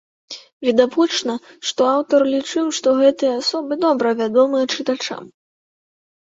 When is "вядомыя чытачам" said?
4.23-5.23